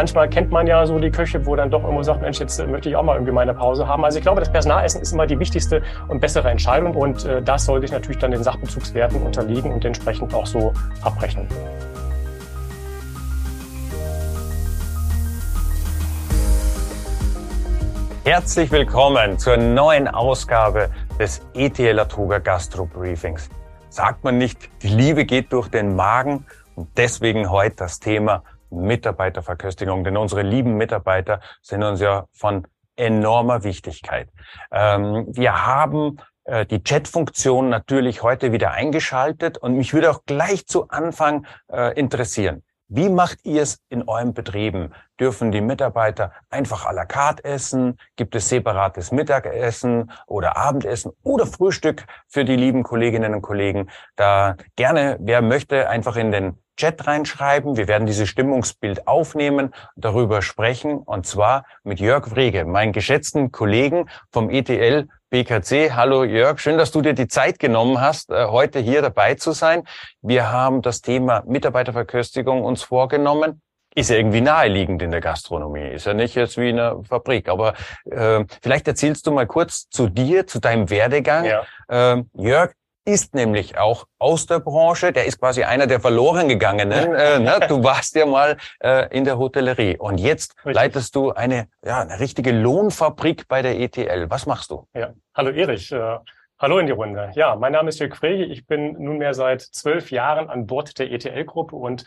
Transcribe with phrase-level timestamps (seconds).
[0.00, 2.88] manchmal kennt man ja so die Küche, wo dann doch irgendwo sagt, Mensch, jetzt möchte
[2.88, 4.02] ich auch mal irgendwie meine Pause haben.
[4.02, 7.66] Also ich glaube, das Personalessen ist immer die wichtigste und bessere Entscheidung und äh, das
[7.66, 11.46] sollte ich natürlich dann den Sachbezugswerten unterliegen und entsprechend auch so abrechnen.
[18.24, 20.88] Herzlich willkommen zur neuen Ausgabe
[21.18, 23.50] des ETL Atoga Gastro Briefings.
[23.90, 30.04] Sagt man nicht, die Liebe geht durch den Magen und deswegen heute das Thema Mitarbeiterverköstigung,
[30.04, 34.28] denn unsere lieben Mitarbeiter sind uns ja von enormer Wichtigkeit.
[34.70, 40.66] Ähm, wir haben äh, die Chat-Funktion natürlich heute wieder eingeschaltet und mich würde auch gleich
[40.66, 42.62] zu Anfang äh, interessieren.
[42.92, 44.92] Wie macht ihr es in euren Betrieben?
[45.20, 47.96] Dürfen die Mitarbeiter einfach à la carte essen?
[48.16, 53.90] Gibt es separates Mittagessen oder Abendessen oder Frühstück für die lieben Kolleginnen und Kollegen?
[54.16, 57.76] Da gerne, wer möchte, einfach in den Chat reinschreiben.
[57.76, 64.08] Wir werden dieses Stimmungsbild aufnehmen, darüber sprechen und zwar mit Jörg Wrege, meinen geschätzten Kollegen
[64.32, 65.92] vom ETL BKC.
[65.94, 69.52] Hallo Jörg, schön, dass du dir die Zeit genommen hast, äh, heute hier dabei zu
[69.52, 69.82] sein.
[70.22, 73.60] Wir haben das Thema Mitarbeiterverköstigung uns vorgenommen.
[73.94, 77.50] Ist ja irgendwie naheliegend in der Gastronomie, ist ja nicht jetzt wie in einer Fabrik.
[77.50, 77.74] Aber
[78.10, 81.44] äh, vielleicht erzählst du mal kurz zu dir, zu deinem Werdegang.
[81.44, 81.64] Ja.
[81.88, 82.72] Äh, Jörg
[83.10, 87.14] ist nämlich auch aus der Branche, der ist quasi einer der verloren gegangenen.
[87.14, 87.60] Äh, ne?
[87.68, 90.74] Du warst ja mal äh, in der Hotellerie und jetzt Richtig.
[90.74, 94.30] leitest du eine, ja, eine richtige Lohnfabrik bei der ETL.
[94.30, 94.86] Was machst du?
[94.94, 95.92] Ja, hallo Erich.
[95.92, 96.18] Äh,
[96.58, 97.30] hallo in die Runde.
[97.34, 98.44] Ja, mein Name ist Jörg Frege.
[98.44, 102.04] Ich bin nunmehr seit zwölf Jahren an Bord der ETL-Gruppe und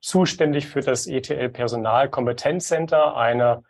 [0.00, 3.62] zuständig für das ETL Personal Kompetenzcenter, eine,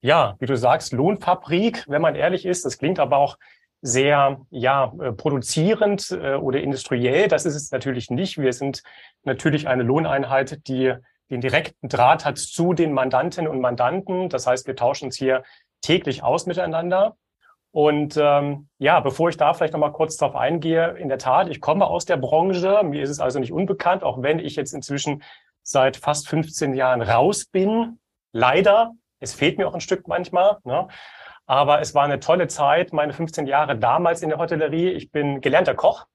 [0.00, 2.64] ja, wie du sagst, Lohnfabrik, wenn man ehrlich ist.
[2.64, 3.38] Das klingt aber auch
[3.84, 7.28] sehr ja äh, produzierend äh, oder industriell.
[7.28, 8.38] Das ist es natürlich nicht.
[8.38, 8.82] Wir sind
[9.24, 10.94] natürlich eine Lohneinheit, die
[11.30, 14.30] den direkten Draht hat zu den Mandantinnen und Mandanten.
[14.30, 15.42] Das heißt, wir tauschen uns hier
[15.82, 17.16] täglich aus miteinander.
[17.72, 21.50] Und ähm, ja, bevor ich da vielleicht noch mal kurz drauf eingehe, in der Tat,
[21.50, 22.80] ich komme aus der Branche.
[22.84, 25.22] Mir ist es also nicht unbekannt, auch wenn ich jetzt inzwischen
[25.62, 27.98] seit fast 15 Jahren raus bin.
[28.32, 30.56] Leider, es fehlt mir auch ein Stück manchmal.
[30.64, 30.88] Ne?
[31.46, 34.90] Aber es war eine tolle Zeit, meine 15 Jahre damals in der Hotellerie.
[34.90, 36.06] Ich bin gelernter Koch,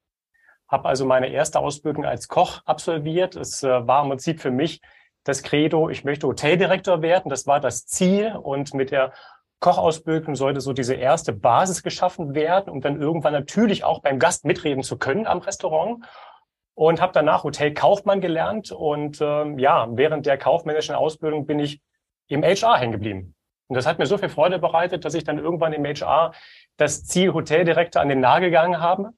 [0.66, 3.36] habe also meine erste Ausbildung als Koch absolviert.
[3.36, 4.80] Es äh, war im Prinzip für mich
[5.24, 7.28] das Credo, ich möchte Hoteldirektor werden.
[7.28, 8.34] Das war das Ziel.
[8.34, 9.12] Und mit der
[9.60, 14.44] Kochausbildung sollte so diese erste Basis geschaffen werden, um dann irgendwann natürlich auch beim Gast
[14.44, 16.04] mitreden zu können am Restaurant.
[16.74, 18.72] Und habe danach Hotelkaufmann gelernt.
[18.72, 21.82] Und ähm, ja, während der kaufmännischen Ausbildung bin ich
[22.28, 23.34] im HR hängen geblieben.
[23.70, 26.32] Und das hat mir so viel Freude bereitet, dass ich dann irgendwann im HR
[26.76, 29.10] das Ziel Hoteldirektor an den Nagel gegangen habe.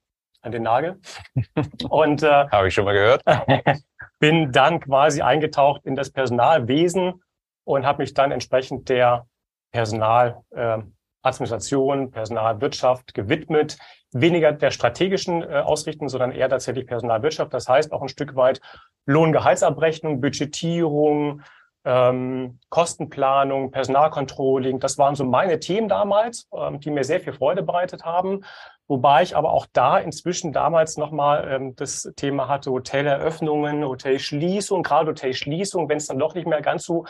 [0.43, 1.01] An den Nagel.
[1.89, 3.23] Und äh, habe ich schon mal gehört.
[4.19, 7.23] bin dann quasi eingetaucht in das Personalwesen
[7.65, 9.27] und habe mich dann entsprechend der
[9.73, 13.79] Personaladministration, äh, Personalwirtschaft gewidmet.
[14.13, 17.55] Weniger der strategischen äh, Ausrichtung, sondern eher tatsächlich Personalwirtschaft.
[17.55, 18.61] Das heißt auch ein Stück weit
[19.07, 21.41] Lohngehaltsabrechnung, Budgetierung,
[21.85, 24.79] ähm, Kostenplanung, Personalcontrolling.
[24.81, 28.45] Das waren so meine Themen damals, ähm, die mir sehr viel Freude bereitet haben.
[28.89, 35.11] Wobei ich aber auch da inzwischen damals nochmal ähm, das Thema hatte, Hoteleröffnungen, Hotelschließung, gerade
[35.11, 37.07] Hotelschließung, wenn es dann doch nicht mehr ganz so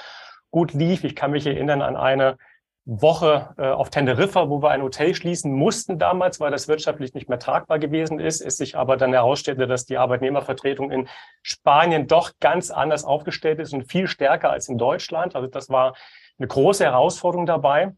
[0.50, 1.04] gut lief.
[1.04, 2.36] Ich kann mich erinnern an eine
[2.84, 7.28] Woche äh, auf Teneriffa, wo wir ein Hotel schließen mussten damals, weil das wirtschaftlich nicht
[7.28, 11.08] mehr tragbar gewesen ist, es sich aber dann herausstellte, dass die Arbeitnehmervertretung in
[11.42, 15.36] Spanien doch ganz anders aufgestellt ist und viel stärker als in Deutschland.
[15.36, 15.94] Also das war
[16.38, 17.92] eine große Herausforderung dabei.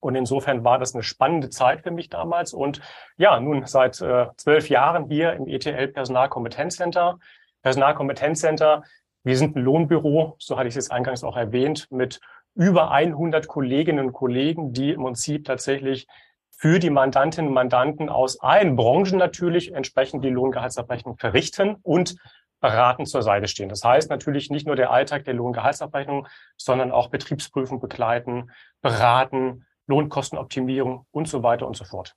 [0.00, 2.52] Und insofern war das eine spannende Zeit für mich damals.
[2.52, 2.80] Und
[3.18, 7.20] ja, nun seit äh, zwölf Jahren hier im ETL Personalkompetenzcenter.
[7.62, 8.82] Personalkompetenzcenter,
[9.22, 12.20] wir sind ein Lohnbüro, so hatte ich es eingangs auch erwähnt, mit
[12.54, 16.06] über 100 Kolleginnen und Kollegen, die im Prinzip tatsächlich
[16.50, 22.16] für die Mandantinnen und Mandanten aus allen Branchen natürlich entsprechend die Lohngehaltsabrechnung verrichten und
[22.60, 23.68] beratend zur Seite stehen.
[23.68, 31.06] Das heißt natürlich nicht nur der Alltag der Lohngehaltsabrechnung, sondern auch Betriebsprüfung begleiten, beraten, Lohnkostenoptimierung
[31.10, 32.14] und so weiter und so fort.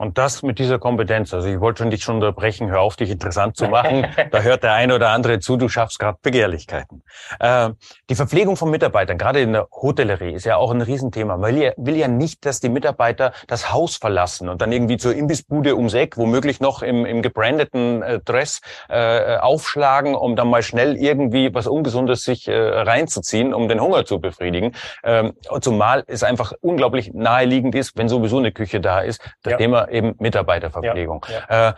[0.00, 1.34] Und das mit dieser Kompetenz.
[1.34, 4.06] Also ich wollte schon dich schon unterbrechen, hör auf, dich interessant zu machen.
[4.30, 7.02] da hört der eine oder andere zu, du schaffst gerade Begehrlichkeiten.
[7.38, 7.68] Äh,
[8.08, 11.36] die Verpflegung von Mitarbeitern, gerade in der Hotellerie, ist ja auch ein Riesenthema.
[11.36, 14.96] Man will ja, will ja nicht, dass die Mitarbeiter das Haus verlassen und dann irgendwie
[14.96, 20.48] zur Imbissbude ums Eck, womöglich noch im, im gebrandeten äh, Dress äh, aufschlagen, um dann
[20.48, 24.72] mal schnell irgendwie was Ungesundes sich äh, reinzuziehen, um den Hunger zu befriedigen.
[25.04, 29.56] Ähm, zumal es einfach unglaublich naheliegend ist, wenn sowieso eine Küche da ist, das ja.
[29.58, 31.26] Thema eben Mitarbeiterverpflegung.
[31.28, 31.68] Ja, ja.
[31.70, 31.74] Äh,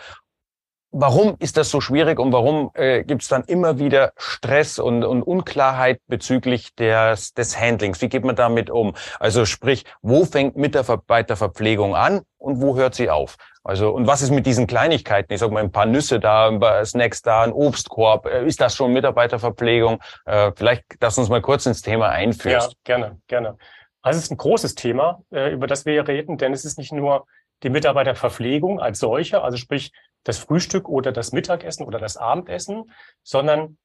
[0.95, 5.05] Warum ist das so schwierig und warum äh, gibt es dann immer wieder Stress und,
[5.05, 8.03] und Unklarheit bezüglich des, des Handlings?
[8.03, 8.95] Wie geht man damit um?
[9.19, 13.37] Also sprich, wo fängt Mitarbeiterverpflegung an und wo hört sie auf?
[13.65, 15.33] Also und was ist mit diesen Kleinigkeiten?
[15.33, 18.27] Ich sag mal ein paar Nüsse da, ein paar Snacks da, ein Obstkorb.
[18.27, 19.99] Äh, ist das schon Mitarbeiterverpflegung?
[20.27, 22.73] Äh, vielleicht, dass uns mal kurz ins Thema einführst.
[22.73, 23.57] Ja, gerne, gerne.
[24.03, 26.77] Also es ist ein großes Thema, äh, über das wir hier reden, denn es ist
[26.77, 27.25] nicht nur
[27.63, 29.93] die Mitarbeiterverpflegung als solche, also sprich
[30.25, 32.91] das Frühstück oder das Mittagessen oder das Abendessen,
[33.23, 33.79] sondern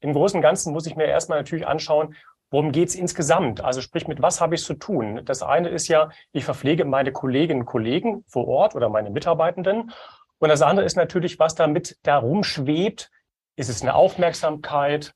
[0.00, 2.14] im Großen und Ganzen muss ich mir erstmal natürlich anschauen,
[2.50, 3.62] worum geht's insgesamt?
[3.62, 5.24] Also sprich, mit was habe ich zu tun?
[5.24, 9.92] Das eine ist ja, ich verpflege meine Kolleginnen und Kollegen vor Ort oder meine Mitarbeitenden.
[10.38, 13.10] Und das andere ist natürlich, was damit darum schwebt.
[13.56, 15.14] Ist es eine Aufmerksamkeit?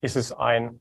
[0.00, 0.80] Ist es ein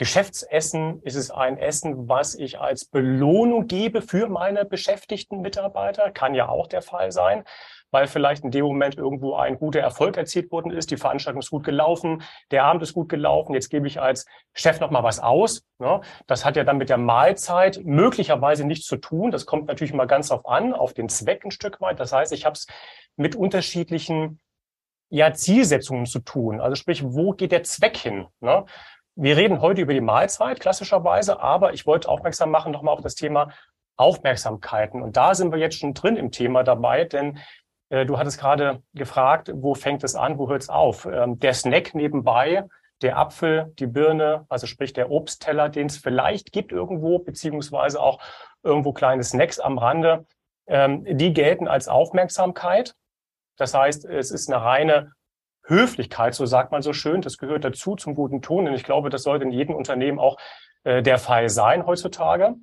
[0.00, 1.02] Geschäftsessen?
[1.02, 6.10] Ist es ein Essen, was ich als Belohnung gebe für meine beschäftigten Mitarbeiter?
[6.10, 7.44] Kann ja auch der Fall sein
[7.90, 11.50] weil vielleicht in dem Moment irgendwo ein guter Erfolg erzielt worden ist, die Veranstaltung ist
[11.50, 15.18] gut gelaufen, der Abend ist gut gelaufen, jetzt gebe ich als Chef noch mal was
[15.18, 15.64] aus.
[15.78, 16.00] Ne?
[16.26, 19.30] Das hat ja dann mit der Mahlzeit möglicherweise nichts zu tun.
[19.30, 21.98] Das kommt natürlich mal ganz auf an, auf den Zweck ein Stück weit.
[21.98, 22.66] Das heißt, ich habe es
[23.16, 24.40] mit unterschiedlichen
[25.08, 26.60] ja, Zielsetzungen zu tun.
[26.60, 28.28] Also sprich, wo geht der Zweck hin?
[28.38, 28.64] Ne?
[29.16, 33.14] Wir reden heute über die Mahlzeit klassischerweise, aber ich wollte aufmerksam machen nochmal auf das
[33.14, 33.50] Thema
[33.96, 35.02] Aufmerksamkeiten.
[35.02, 37.38] Und da sind wir jetzt schon drin im Thema dabei, denn
[37.90, 41.06] äh, du hattest gerade gefragt, wo fängt es an, wo hört es auf?
[41.06, 42.66] Ähm, der Snack nebenbei,
[43.02, 48.20] der Apfel, die Birne, also sprich der Obstteller, den es vielleicht gibt irgendwo, beziehungsweise auch
[48.62, 50.26] irgendwo kleine Snacks am Rande,
[50.66, 52.94] ähm, die gelten als Aufmerksamkeit.
[53.56, 55.12] Das heißt, es ist eine reine
[55.70, 57.22] Höflichkeit, so sagt man so schön.
[57.22, 58.68] Das gehört dazu zum guten Ton.
[58.68, 60.36] Und ich glaube, das sollte in jedem Unternehmen auch
[60.84, 62.56] äh, der Fall sein heutzutage.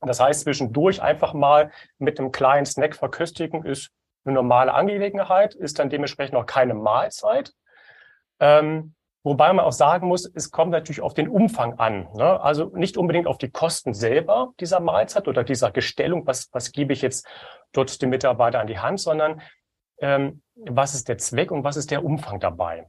[0.00, 3.90] Das heißt, zwischendurch einfach mal mit einem kleinen Snack verköstigen ist
[4.24, 7.52] eine normale Angelegenheit, ist dann dementsprechend auch keine Mahlzeit.
[8.40, 8.94] Ähm,
[9.24, 12.08] wobei man auch sagen muss, es kommt natürlich auf den Umfang an.
[12.14, 12.40] Ne?
[12.40, 16.92] Also nicht unbedingt auf die Kosten selber dieser Mahlzeit oder dieser Gestellung, was, was gebe
[16.92, 17.26] ich jetzt
[17.72, 19.40] dort dem Mitarbeiter an die Hand, sondern
[20.02, 22.86] ähm, was ist der Zweck und was ist der Umfang dabei.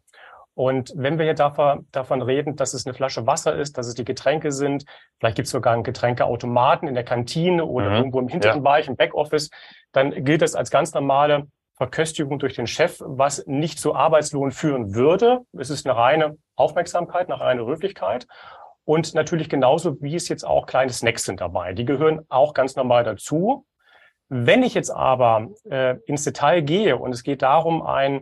[0.56, 3.96] Und wenn wir hier davon, davon reden, dass es eine Flasche Wasser ist, dass es
[3.96, 4.86] die Getränke sind,
[5.20, 7.96] vielleicht gibt es sogar einen Getränkeautomaten in der Kantine oder mhm.
[7.96, 8.62] irgendwo im hinteren ja.
[8.62, 9.50] Bereich, im Backoffice,
[9.94, 14.94] dann gilt das als ganz normale Verköstigung durch den Chef, was nicht zu Arbeitslohn führen
[14.94, 15.40] würde.
[15.54, 18.28] Es ist eine reine Aufmerksamkeit, eine reine Höflichkeit.
[18.86, 21.74] Und natürlich genauso, wie es jetzt auch kleine Snacks sind dabei.
[21.74, 23.66] Die gehören auch ganz normal dazu.
[24.36, 28.22] Wenn ich jetzt aber äh, ins Detail gehe und es geht darum, ein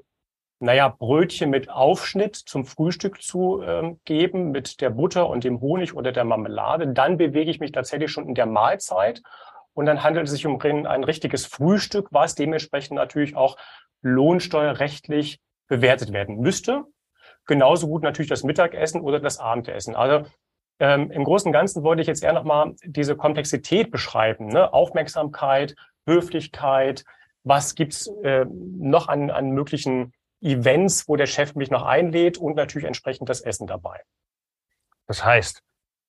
[0.59, 5.95] naja, Brötchen mit Aufschnitt zum Frühstück zu ähm, geben, mit der Butter und dem Honig
[5.95, 9.21] oder der Marmelade, dann bewege ich mich tatsächlich schon in der Mahlzeit.
[9.73, 13.55] Und dann handelt es sich um ein richtiges Frühstück, was dementsprechend natürlich auch
[14.01, 16.83] lohnsteuerrechtlich bewertet werden müsste.
[17.45, 19.95] Genauso gut natürlich das Mittagessen oder das Abendessen.
[19.95, 20.25] Also
[20.81, 24.47] ähm, im Großen und Ganzen wollte ich jetzt eher nochmal diese Komplexität beschreiben.
[24.47, 24.73] Ne?
[24.73, 25.75] Aufmerksamkeit,
[26.05, 27.03] Höflichkeit,
[27.43, 32.55] was gibt's äh, noch an, an möglichen Events, wo der Chef mich noch einlädt und
[32.55, 34.01] natürlich entsprechend das Essen dabei.
[35.07, 35.61] Das heißt,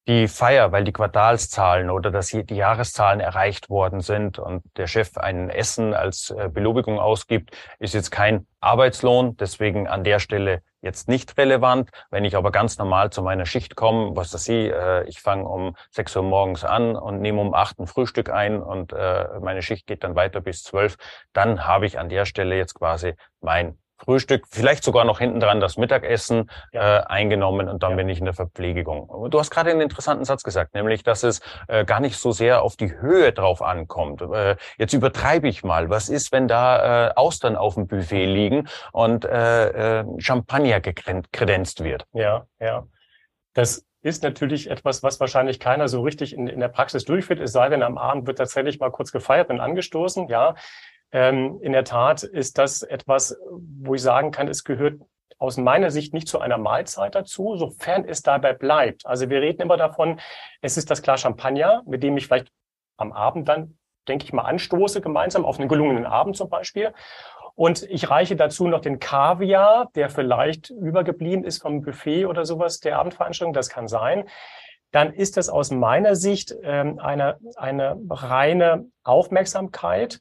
[0.08, 5.16] die Feier, weil die Quartalszahlen oder dass die Jahreszahlen erreicht worden sind und der Chef
[5.16, 11.08] ein Essen als äh, Belobigung ausgibt, ist jetzt kein Arbeitslohn, deswegen an der Stelle jetzt
[11.08, 11.90] nicht relevant.
[12.10, 15.48] Wenn ich aber ganz normal zu meiner Schicht komme, was das Sie, äh, ich fange
[15.48, 19.62] um 6 Uhr morgens an und nehme um 8 ein Frühstück ein und äh, meine
[19.62, 20.96] Schicht geht dann weiter bis 12,
[21.32, 25.60] dann habe ich an der Stelle jetzt quasi mein Frühstück, vielleicht sogar noch hinten dran
[25.60, 26.98] das Mittagessen ja.
[26.98, 27.96] äh, eingenommen und dann ja.
[27.96, 29.08] bin ich in der Verpflegung.
[29.30, 32.62] Du hast gerade einen interessanten Satz gesagt, nämlich, dass es äh, gar nicht so sehr
[32.62, 34.22] auf die Höhe drauf ankommt.
[34.22, 35.90] Äh, jetzt übertreibe ich mal.
[35.90, 41.84] Was ist, wenn da äh, Austern auf dem Buffet liegen und äh, äh, Champagner gekredenzt
[41.84, 42.06] wird?
[42.12, 42.86] Ja, ja.
[43.54, 47.52] Das ist natürlich etwas, was wahrscheinlich keiner so richtig in, in der Praxis durchführt, es
[47.52, 50.56] sei denn, am Abend wird tatsächlich mal kurz gefeiert und angestoßen, ja.
[51.12, 55.00] Ähm, in der Tat ist das etwas, wo ich sagen kann, es gehört
[55.38, 59.04] aus meiner Sicht nicht zu einer Mahlzeit dazu, sofern es dabei bleibt.
[59.06, 60.20] Also wir reden immer davon,
[60.60, 62.52] es ist das Glas Champagner, mit dem ich vielleicht
[62.96, 63.76] am Abend dann,
[64.08, 66.92] denke ich mal, anstoße gemeinsam auf einen gelungenen Abend zum Beispiel.
[67.54, 72.80] Und ich reiche dazu noch den Kaviar, der vielleicht übergeblieben ist vom Buffet oder sowas
[72.80, 73.52] der Abendveranstaltung.
[73.52, 74.28] Das kann sein.
[74.90, 80.20] Dann ist das aus meiner Sicht ähm, eine, eine reine Aufmerksamkeit,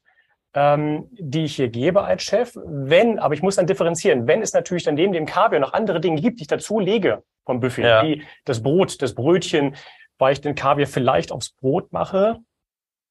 [0.53, 2.55] ähm, die ich hier gebe als Chef.
[2.65, 5.99] Wenn, aber ich muss dann differenzieren, wenn es natürlich dann neben dem Kaviar noch andere
[6.01, 8.03] Dinge gibt, die ich dazu lege vom Buffet, ja.
[8.03, 9.75] wie das Brot, das Brötchen,
[10.17, 12.37] weil ich den Kaviar vielleicht aufs Brot mache,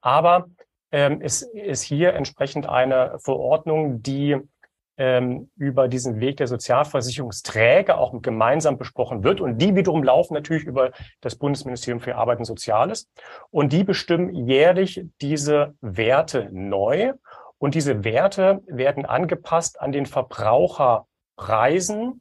[0.00, 0.46] Aber
[0.90, 4.36] ähm, es ist hier entsprechend eine Verordnung, die
[5.00, 9.40] ähm, über diesen Weg der Sozialversicherungsträger auch gemeinsam besprochen wird.
[9.40, 10.92] Und die wiederum laufen natürlich über
[11.22, 13.08] das Bundesministerium für Arbeit und Soziales.
[13.50, 17.14] Und die bestimmen jährlich diese Werte neu.
[17.56, 22.20] Und diese Werte werden angepasst an den Verbraucherpreisen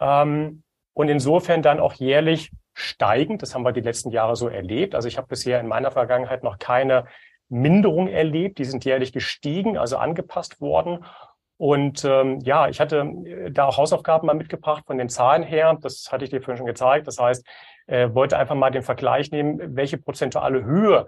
[0.00, 3.42] ähm, und insofern dann auch jährlich steigend.
[3.42, 4.96] Das haben wir die letzten Jahre so erlebt.
[4.96, 7.04] Also ich habe bisher in meiner Vergangenheit noch keine
[7.48, 8.58] Minderung erlebt.
[8.58, 11.04] Die sind jährlich gestiegen, also angepasst worden.
[11.62, 15.78] Und ähm, ja, ich hatte äh, da auch Hausaufgaben mal mitgebracht von den Zahlen her.
[15.80, 17.06] Das hatte ich dir vorhin schon gezeigt.
[17.06, 17.46] Das heißt,
[17.86, 21.06] äh, wollte einfach mal den Vergleich nehmen, welche prozentuale Höhe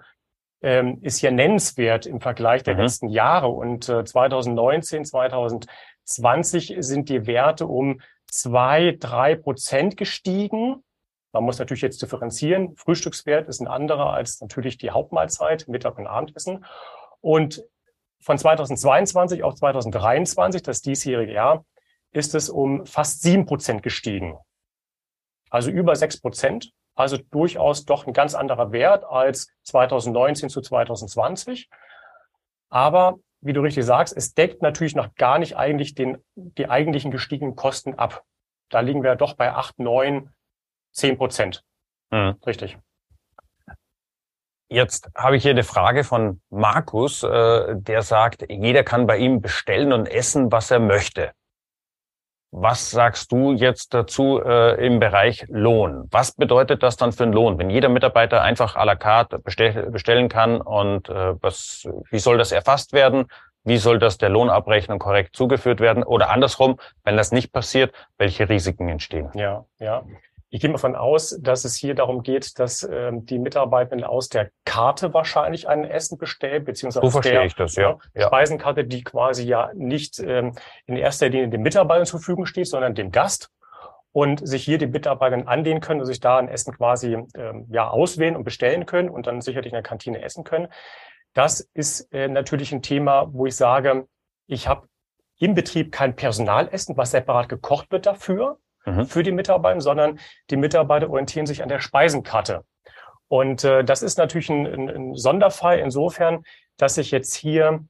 [0.61, 2.79] ähm, ist hier nennenswert im Vergleich der mhm.
[2.79, 3.49] letzten Jahre.
[3.49, 10.85] Und äh, 2019, 2020 sind die Werte um zwei, drei Prozent gestiegen.
[11.33, 12.77] Man muss natürlich jetzt differenzieren.
[12.77, 16.63] Frühstückswert ist ein anderer als natürlich die Hauptmahlzeit, Mittag und Abendessen.
[17.19, 17.61] Und
[18.21, 21.65] von 2022 auf 2023, das diesjährige Jahr,
[22.11, 24.37] ist es um fast sieben Prozent gestiegen.
[25.49, 26.71] Also über sechs Prozent.
[26.95, 31.69] Also durchaus doch ein ganz anderer Wert als 2019 zu 2020.
[32.69, 37.11] Aber wie du richtig sagst, es deckt natürlich noch gar nicht eigentlich den, die eigentlichen
[37.11, 38.23] gestiegenen Kosten ab.
[38.69, 40.33] Da liegen wir doch bei acht, neun,
[40.91, 41.63] zehn Prozent.
[42.11, 42.37] Mhm.
[42.45, 42.77] Richtig.
[44.67, 49.41] Jetzt habe ich hier eine Frage von Markus, äh, der sagt, jeder kann bei ihm
[49.41, 51.31] bestellen und essen, was er möchte.
[52.51, 56.07] Was sagst du jetzt dazu äh, im Bereich Lohn?
[56.09, 59.91] Was bedeutet das dann für einen Lohn, wenn jeder Mitarbeiter einfach à la carte bestell,
[59.91, 63.27] bestellen kann und äh, was, wie soll das erfasst werden?
[63.65, 66.03] Wie soll das der Lohnabrechnung korrekt zugeführt werden?
[66.03, 69.29] Oder andersrum, wenn das nicht passiert, welche Risiken entstehen?
[69.33, 70.03] Ja, ja.
[70.55, 74.29] Ich gehe mal von aus, dass es hier darum geht, dass ähm, die Mitarbeitenden aus
[74.29, 77.97] der Karte wahrscheinlich ein Essen bestellen, beziehungsweise so aus der das, ja.
[78.13, 82.67] Ja, Speisenkarte, die quasi ja nicht ähm, in erster Linie dem Mitarbeiter zur Verfügung steht,
[82.67, 83.51] sondern dem Gast
[84.13, 87.89] und sich hier die Mitarbeiter anlehnen können und sich da ein Essen quasi ähm, ja
[87.89, 90.69] auswählen und bestellen können und dann sicherlich in der Kantine essen können.
[91.33, 94.07] Das ist äh, natürlich ein Thema, wo ich sage,
[94.47, 94.87] ich habe
[95.37, 99.05] im Betrieb kein Personalessen, was separat gekocht wird dafür, mhm.
[99.05, 102.63] für die Mitarbeiter, sondern die Mitarbeiter orientieren sich an der Speisenkarte.
[103.27, 106.43] Und äh, das ist natürlich ein, ein, ein Sonderfall insofern,
[106.77, 107.85] dass ich jetzt hier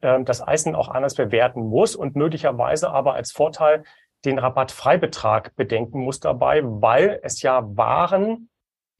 [0.00, 3.84] äh, das Eisen auch anders bewerten muss und möglicherweise aber als Vorteil
[4.24, 8.50] den Rabattfreibetrag bedenken muss dabei, weil es ja Waren,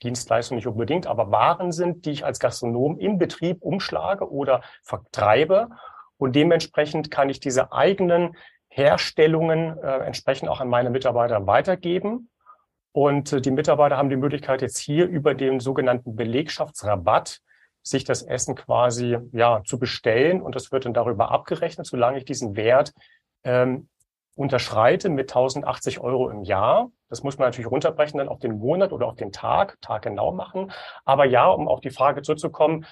[0.03, 5.69] Dienstleistungen nicht unbedingt, aber Waren sind, die ich als Gastronom im Betrieb umschlage oder vertreibe.
[6.17, 8.35] Und dementsprechend kann ich diese eigenen
[8.71, 12.31] Herstellungen äh, entsprechend auch an meine Mitarbeiter weitergeben.
[12.93, 17.41] Und äh, die Mitarbeiter haben die Möglichkeit jetzt hier über den sogenannten Belegschaftsrabatt
[17.83, 22.25] sich das Essen quasi ja zu bestellen und das wird dann darüber abgerechnet, solange ich
[22.25, 22.93] diesen Wert
[23.43, 23.89] ähm,
[24.37, 26.91] unterschreite mit 1080 Euro im Jahr.
[27.09, 30.33] Das muss man natürlich runterbrechen dann auf den Monat oder auf den Tag, Tag genau
[30.33, 30.73] machen.
[31.05, 32.87] Aber ja, um auf die Frage zurückzukommen,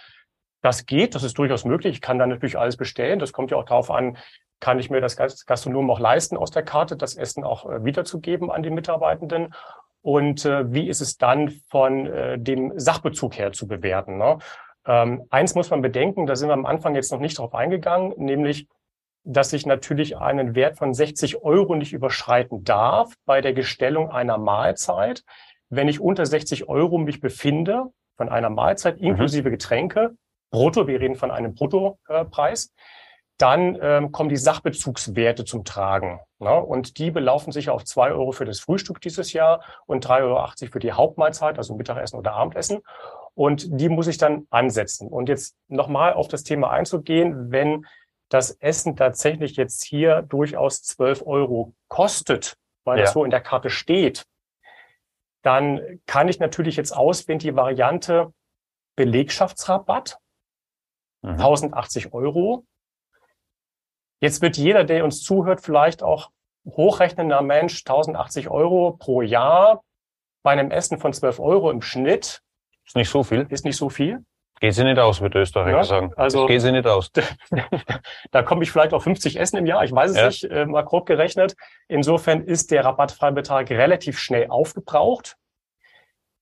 [0.62, 1.94] das geht, das ist durchaus möglich.
[1.94, 3.18] Ich kann dann natürlich alles bestellen.
[3.18, 4.16] Das kommt ja auch darauf an,
[4.60, 8.50] kann ich mir das Gastronom auch leisten, aus der Karte das Essen auch äh, wiederzugeben
[8.50, 9.54] an die Mitarbeitenden?
[10.02, 14.18] Und äh, wie ist es dann von äh, dem Sachbezug her zu bewerten?
[14.18, 14.38] Ne?
[14.86, 18.14] Ähm, eins muss man bedenken, da sind wir am Anfang jetzt noch nicht drauf eingegangen,
[18.16, 18.68] nämlich,
[19.24, 24.38] dass ich natürlich einen Wert von 60 Euro nicht überschreiten darf bei der Gestellung einer
[24.38, 25.24] Mahlzeit.
[25.70, 27.84] wenn ich unter 60 Euro mich befinde
[28.16, 29.08] von einer Mahlzeit mhm.
[29.08, 30.16] inklusive Getränke,
[30.50, 32.72] brutto, wir reden von einem Bruttopreis,
[33.38, 36.20] dann ähm, kommen die Sachbezugswerte zum Tragen.
[36.40, 36.54] Ne?
[36.60, 40.72] Und die belaufen sich auf zwei Euro für das Frühstück dieses Jahr und 3,80 Euro
[40.72, 42.80] für die Hauptmahlzeit, also Mittagessen oder Abendessen.
[43.34, 45.08] Und die muss ich dann ansetzen.
[45.08, 47.86] Und jetzt nochmal auf das Thema einzugehen, wenn
[48.28, 53.04] das Essen tatsächlich jetzt hier durchaus 12 Euro kostet, weil ja.
[53.04, 54.26] das so in der Karte steht,
[55.42, 58.32] dann kann ich natürlich jetzt auswählen die Variante
[58.96, 60.18] Belegschaftsrabatt,
[61.22, 61.30] mhm.
[61.30, 62.64] 1080 Euro.
[64.20, 66.30] Jetzt wird jeder, der uns zuhört, vielleicht auch
[66.66, 69.82] hochrechnen, Mensch, 1080 Euro pro Jahr
[70.42, 72.42] bei einem Essen von 12 Euro im Schnitt.
[72.84, 73.46] Ist nicht so viel.
[73.48, 74.24] Ist nicht so viel.
[74.60, 76.12] Geht sie nicht aus, würde Österreicher ja, sagen.
[76.16, 77.12] Also, geht sie nicht aus.
[78.32, 80.26] da komme ich vielleicht auf 50 Essen im Jahr, ich weiß es ja.
[80.26, 81.54] nicht, äh, mal grob gerechnet.
[81.86, 85.36] Insofern ist der Rabattfreibetrag relativ schnell aufgebraucht.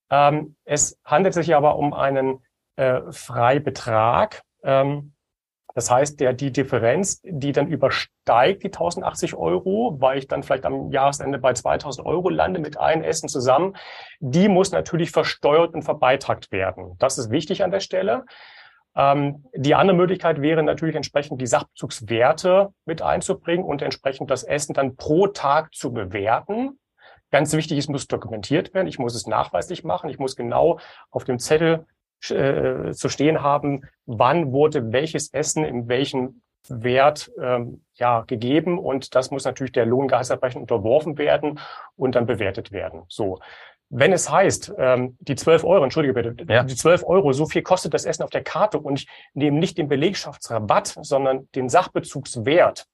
[0.09, 2.43] Ähm, es handelt sich aber um einen
[2.77, 4.43] äh, Freibetrag.
[4.63, 5.13] Ähm,
[5.77, 10.65] das heißt, der, die Differenz, die dann übersteigt die 1080 Euro, weil ich dann vielleicht
[10.65, 13.77] am Jahresende bei 2000 Euro lande mit allen Essen zusammen,
[14.19, 16.97] die muss natürlich versteuert und verbeitragt werden.
[16.99, 18.25] Das ist wichtig an der Stelle.
[18.97, 24.73] Ähm, die andere Möglichkeit wäre natürlich entsprechend die Sachbezugswerte mit einzubringen und entsprechend das Essen
[24.73, 26.79] dann pro Tag zu bewerten.
[27.31, 28.87] Ganz wichtig, es muss dokumentiert werden.
[28.87, 30.09] Ich muss es nachweislich machen.
[30.09, 30.79] Ich muss genau
[31.11, 31.85] auf dem Zettel
[32.31, 39.15] äh, zu stehen haben, wann wurde welches Essen in welchem Wert ähm, ja gegeben und
[39.15, 41.61] das muss natürlich der Lohngehaltsabrechnung unterworfen werden
[41.97, 43.03] und dann bewertet werden.
[43.09, 43.39] So.
[43.89, 46.65] Wenn es heißt, ähm, die 12 Euro, entschuldige bitte, ja.
[46.65, 49.79] die 12 Euro, so viel kostet das Essen auf der Karte und ich nehme nicht
[49.79, 52.87] den Belegschaftsrabatt, sondern den Sachbezugswert,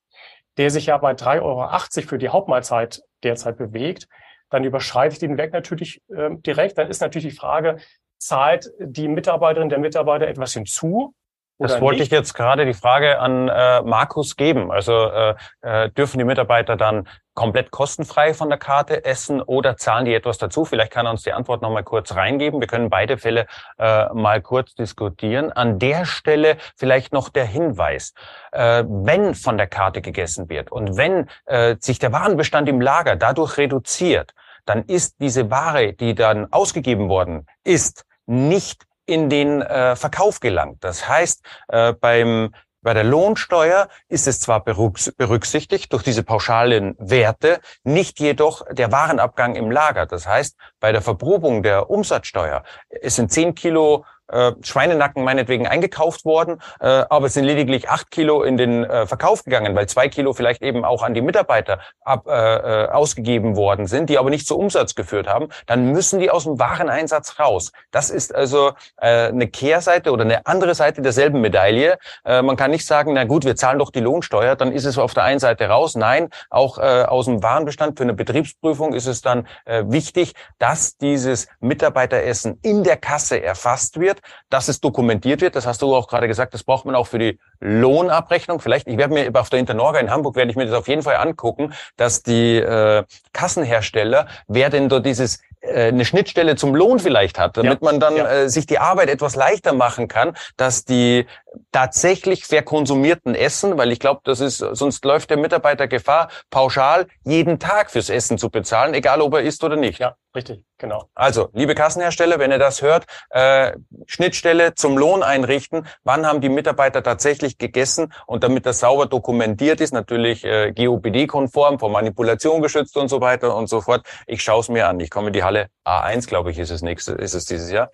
[0.59, 4.07] der sich ja bei 3,80 Euro für die Hauptmahlzeit derzeit bewegt,
[4.50, 6.76] dann überschreite ich den Weg natürlich ähm, direkt.
[6.76, 7.79] Dann ist natürlich die Frage,
[8.26, 11.14] zahlt die Mitarbeiterin der Mitarbeiter etwas hinzu?
[11.59, 12.11] Das wollte nicht?
[12.11, 14.73] ich jetzt gerade die Frage an äh, Markus geben.
[14.73, 20.05] Also äh, äh, dürfen die Mitarbeiter dann komplett kostenfrei von der Karte essen oder zahlen
[20.05, 20.64] die etwas dazu?
[20.64, 22.61] Vielleicht kann er uns die Antwort noch mal kurz reingeben.
[22.61, 23.46] Wir können beide Fälle
[23.79, 25.53] äh, mal kurz diskutieren.
[25.53, 28.12] An der Stelle vielleicht noch der Hinweis.
[28.51, 33.14] Äh, wenn von der Karte gegessen wird und wenn äh, sich der Warenbestand im Lager
[33.14, 39.96] dadurch reduziert, dann ist diese Ware, die dann ausgegeben worden ist, nicht in den äh,
[39.96, 40.78] Verkauf gelangt.
[40.80, 42.52] Das heißt, äh, beim
[42.85, 49.54] bei der Lohnsteuer ist es zwar berücksichtigt durch diese pauschalen Werte, nicht jedoch der Warenabgang
[49.54, 50.06] im Lager.
[50.06, 56.25] Das heißt, bei der Verprobung der Umsatzsteuer, es sind 10 Kilo äh, Schweinenacken meinetwegen eingekauft
[56.25, 60.09] worden, äh, aber es sind lediglich acht Kilo in den äh, Verkauf gegangen, weil zwei
[60.09, 64.31] Kilo vielleicht eben auch an die Mitarbeiter ab, äh, äh, ausgegeben worden sind, die aber
[64.31, 67.73] nicht zu Umsatz geführt haben, dann müssen die aus dem Wareneinsatz raus.
[67.90, 71.99] Das ist also äh, eine Kehrseite oder eine andere Seite derselben Medaille.
[72.25, 74.99] Äh, man kann nicht sagen, na gut, wir zahlen doch die Lohnsteuer, dann ist es
[74.99, 75.95] auf der einen Seite raus.
[75.95, 80.97] Nein, auch äh, aus dem Warenbestand für eine Betriebsprüfung ist es dann äh, wichtig, dass
[80.97, 85.56] dieses Mitarbeiteressen in der Kasse erfasst wird dass es dokumentiert wird.
[85.56, 88.61] Das hast du auch gerade gesagt, das braucht man auch für die Lohnabrechnung.
[88.61, 91.03] Vielleicht, ich werde mir auf der Internorga in Hamburg, werde ich mir das auf jeden
[91.03, 96.98] Fall angucken, dass die äh, Kassenhersteller, wer denn dort dieses äh, eine Schnittstelle zum Lohn
[96.98, 98.29] vielleicht hat, damit ja, man dann ja.
[98.29, 101.27] äh, sich die Arbeit etwas leichter machen kann, dass die
[101.70, 107.61] tatsächlich verkonsumierten Essen, weil ich glaube, das ist, sonst läuft der Mitarbeiter Gefahr, pauschal jeden
[107.61, 110.01] Tag fürs Essen zu bezahlen, egal ob er isst oder nicht.
[110.01, 111.05] Ja, richtig, genau.
[111.14, 113.72] Also, liebe Kassenhersteller, wenn ihr das hört, äh,
[114.07, 119.81] Schnittstelle zum Lohn einrichten, wann haben die Mitarbeiter tatsächlich gegessen und damit das sauber dokumentiert
[119.81, 124.07] ist, natürlich äh, GOPD-konform, vor Manipulation geschützt und so weiter und so fort.
[124.27, 125.01] Ich schaue es mir an.
[125.01, 127.91] Ich komme in die Halle A1, glaube ich, ist es nächste, ist es dieses Jahr.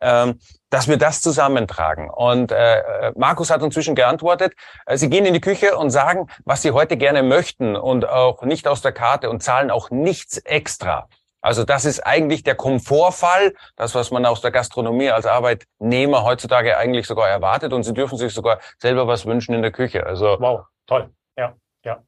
[0.00, 0.38] Ähm,
[0.70, 2.08] dass wir das zusammentragen.
[2.08, 4.54] Und äh, Markus hat inzwischen geantwortet,
[4.86, 8.42] äh, Sie gehen in die Küche und sagen, was Sie heute gerne möchten und auch
[8.42, 11.08] nicht aus der Karte und zahlen auch nichts extra.
[11.42, 16.78] Also das ist eigentlich der Komfortfall, das, was man aus der Gastronomie als Arbeitnehmer heutzutage
[16.78, 17.72] eigentlich sogar erwartet.
[17.72, 20.06] Und Sie dürfen sich sogar selber was wünschen in der Küche.
[20.06, 22.02] Also wow, toll, ja, ja.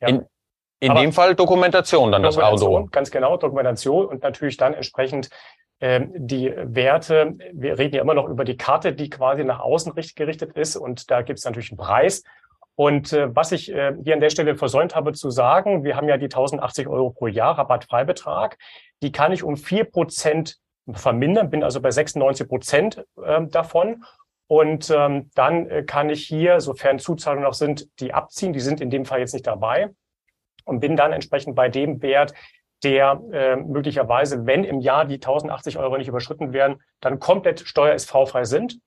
[0.00, 0.08] ja.
[0.08, 0.26] In,
[0.80, 2.88] in dem Fall Dokumentation dann Dokumentation, das Auto.
[2.90, 5.30] Ganz genau, Dokumentation und natürlich dann entsprechend
[5.80, 9.94] ähm, die Werte, wir reden ja immer noch über die Karte, die quasi nach außen
[10.16, 12.24] gerichtet ist und da gibt es natürlich einen Preis.
[12.80, 16.08] Und äh, was ich äh, hier an der Stelle versäumt habe zu sagen, wir haben
[16.08, 18.56] ja die 1080 Euro pro Jahr Rabattfreibetrag,
[19.02, 20.56] die kann ich um vier Prozent
[20.90, 24.02] vermindern, bin also bei 96 Prozent äh, davon.
[24.46, 28.54] Und ähm, dann äh, kann ich hier, sofern Zuzahlungen noch sind, die abziehen.
[28.54, 29.90] Die sind in dem Fall jetzt nicht dabei
[30.64, 32.32] und bin dann entsprechend bei dem Wert,
[32.82, 38.44] der äh, möglicherweise, wenn im Jahr die 1080 Euro nicht überschritten werden, dann komplett steuer-SV-frei
[38.44, 38.80] sind.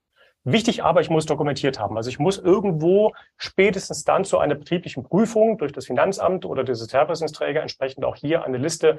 [0.45, 1.95] Wichtig aber, ich muss dokumentiert haben.
[1.95, 6.75] Also ich muss irgendwo spätestens dann zu einer betrieblichen Prüfung durch das Finanzamt oder der
[6.75, 8.97] Sozialversicherungsträger entsprechend auch hier eine Liste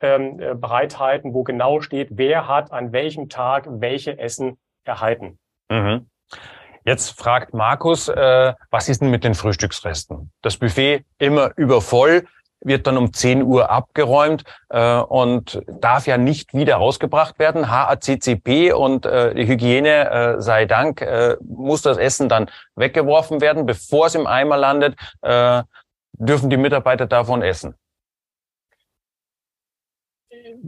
[0.00, 5.38] ähm, äh, bereithalten, wo genau steht, wer hat an welchem Tag welche Essen erhalten.
[5.68, 6.08] Mhm.
[6.84, 10.30] Jetzt fragt Markus, äh, was ist denn mit den Frühstücksresten?
[10.42, 12.26] Das Buffet immer übervoll
[12.64, 17.70] wird dann um 10 Uhr abgeräumt äh, und darf ja nicht wieder rausgebracht werden.
[17.70, 23.66] HACCP und äh, die Hygiene äh, sei Dank äh, muss das Essen dann weggeworfen werden,
[23.66, 24.96] bevor es im Eimer landet.
[25.22, 25.62] Äh,
[26.16, 27.74] dürfen die Mitarbeiter davon essen?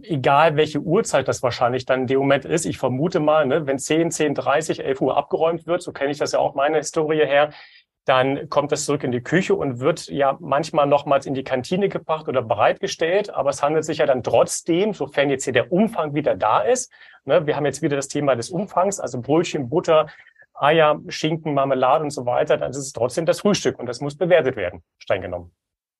[0.03, 3.79] egal welche Uhrzeit das wahrscheinlich dann in dem Moment ist, ich vermute mal, ne, wenn
[3.79, 7.25] 10, 10, 30, 11 Uhr abgeräumt wird, so kenne ich das ja auch meine Historie
[7.25, 7.51] her,
[8.07, 11.89] dann kommt das zurück in die Küche und wird ja manchmal nochmals in die Kantine
[11.89, 13.31] gebracht oder bereitgestellt.
[13.31, 16.93] Aber es handelt sich ja dann trotzdem, sofern jetzt hier der Umfang wieder da ist,
[17.25, 20.07] ne, wir haben jetzt wieder das Thema des Umfangs, also Brötchen, Butter,
[20.55, 24.17] Eier, Schinken, Marmelade und so weiter, dann ist es trotzdem das Frühstück und das muss
[24.17, 25.53] bewertet werden, streng genommen.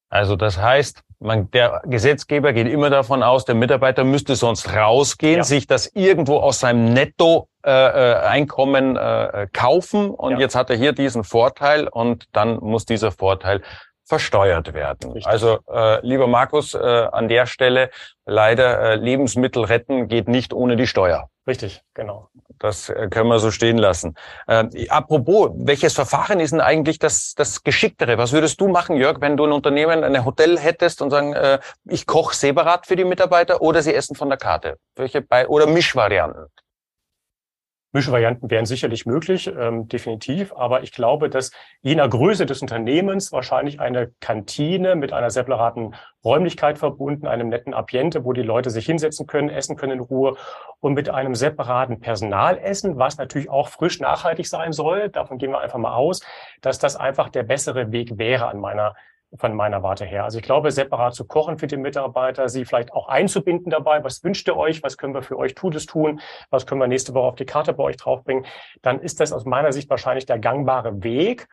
[0.09, 5.39] Also das heißt, man, der Gesetzgeber geht immer davon aus, der Mitarbeiter müsste sonst rausgehen,
[5.39, 5.45] ja.
[5.45, 10.41] sich das irgendwo aus seinem Netto-Einkommen äh, äh, äh, kaufen und ja.
[10.41, 13.63] jetzt hat er hier diesen Vorteil und dann muss dieser Vorteil
[14.07, 15.13] versteuert werden.
[15.13, 15.27] Richtig.
[15.27, 17.91] Also äh, lieber Markus, äh, an der Stelle
[18.25, 21.29] leider äh, Lebensmittel retten geht nicht ohne die Steuer.
[21.47, 22.29] Richtig, genau.
[22.59, 24.15] Das äh, können wir so stehen lassen.
[24.47, 28.17] Äh, apropos, welches Verfahren ist denn eigentlich das, das Geschicktere?
[28.17, 31.59] Was würdest du machen, Jörg, wenn du ein Unternehmen, ein Hotel hättest und sagen, äh,
[31.85, 34.79] ich koche separat für die Mitarbeiter oder sie essen von der Karte?
[34.95, 36.47] Welche bei oder Mischvarianten?
[37.93, 40.53] Mischvarianten wären sicherlich möglich, ähm, definitiv.
[40.55, 45.95] Aber ich glaube, dass je nach Größe des Unternehmens wahrscheinlich eine Kantine mit einer separaten
[46.25, 50.37] Räumlichkeit verbunden, einem netten Ambiente, wo die Leute sich hinsetzen können, essen können in Ruhe
[50.81, 55.09] und mit einem separaten Personalessen, was natürlich auch frisch nachhaltig sein soll.
[55.09, 56.21] Davon gehen wir einfach mal aus,
[56.61, 58.95] dass das einfach der bessere Weg wäre an meiner
[59.39, 60.25] von meiner Warte her.
[60.25, 64.03] Also ich glaube, separat zu kochen für die Mitarbeiter, sie vielleicht auch einzubinden dabei.
[64.05, 64.83] Was wünscht ihr euch?
[64.83, 66.21] Was können wir für euch Tutes tun?
[66.51, 68.47] Was können wir nächste Woche auf die Karte bei euch draufbringen?
[68.83, 71.49] Dann ist das aus meiner Sicht wahrscheinlich der gangbare Weg.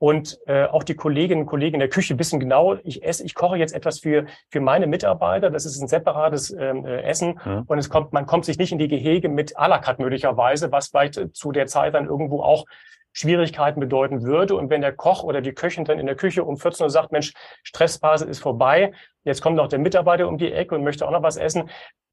[0.00, 3.34] Und äh, auch die Kolleginnen und Kollegen in der Küche wissen genau, ich esse, ich
[3.34, 5.50] koche jetzt etwas für für meine Mitarbeiter.
[5.50, 7.64] Das ist ein separates ähm, äh, Essen mhm.
[7.66, 10.70] und es kommt, man kommt sich nicht in die Gehege mit à la carte möglicherweise,
[10.70, 12.64] was vielleicht zu der Zeit dann irgendwo auch
[13.12, 14.54] Schwierigkeiten bedeuten würde.
[14.54, 17.12] Und wenn der Koch oder die Köchin dann in der Küche um 14 Uhr sagt,
[17.12, 18.92] Mensch, Stressphase ist vorbei,
[19.24, 21.68] jetzt kommt noch der Mitarbeiter um die Ecke und möchte auch noch was essen,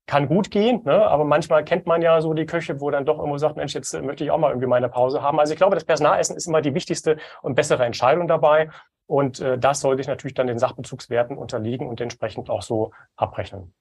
[0.07, 1.05] kann gut gehen, ne?
[1.07, 3.99] aber manchmal kennt man ja so die Köche, wo dann doch irgendwo sagt, Mensch, jetzt
[4.01, 5.39] möchte ich auch mal irgendwie meine Pause haben.
[5.39, 8.69] Also ich glaube, das Personalessen ist immer die wichtigste und bessere Entscheidung dabei.
[9.07, 13.73] Und äh, das sollte ich natürlich dann den Sachbezugswerten unterliegen und entsprechend auch so abrechnen.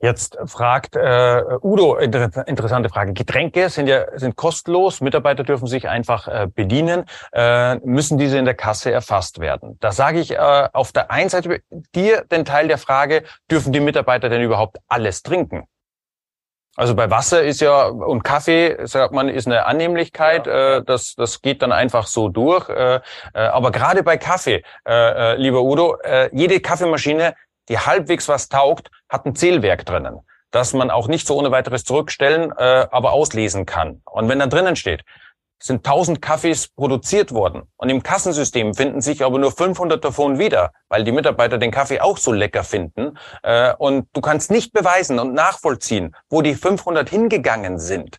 [0.00, 3.12] Jetzt fragt äh, Udo, inter interessante Frage.
[3.14, 8.44] Getränke sind ja sind kostenlos, Mitarbeiter dürfen sich einfach äh, bedienen, äh, müssen diese in
[8.44, 9.78] der Kasse erfasst werden.
[9.80, 11.60] Da sage ich äh, auf der einen Seite
[11.94, 15.66] dir den Teil der Frage, dürfen die Mitarbeiter denn überhaupt alles trinken?
[16.76, 20.46] Also bei Wasser ist ja und Kaffee, sagt man, ist eine Annehmlichkeit.
[20.46, 20.76] Ja.
[20.76, 22.68] Äh, das, das geht dann einfach so durch.
[22.68, 23.00] Äh, äh,
[23.32, 27.34] aber gerade bei Kaffee, äh, äh, lieber Udo, äh, jede Kaffeemaschine
[27.68, 31.84] die halbwegs was taugt, hat ein Zählwerk drinnen, dass man auch nicht so ohne weiteres
[31.84, 34.02] zurückstellen, äh, aber auslesen kann.
[34.04, 35.04] Und wenn da drinnen steht,
[35.58, 40.72] sind 1000 Kaffees produziert worden und im Kassensystem finden sich aber nur 500 davon wieder,
[40.88, 45.18] weil die Mitarbeiter den Kaffee auch so lecker finden äh, und du kannst nicht beweisen
[45.18, 48.18] und nachvollziehen, wo die 500 hingegangen sind.